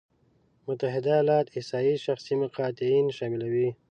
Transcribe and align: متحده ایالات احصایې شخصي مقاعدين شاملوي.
متحده 0.67 1.09
ایالات 1.15 1.47
احصایې 1.57 1.95
شخصي 2.05 2.33
مقاعدين 2.43 3.03
شاملوي. 3.17 3.69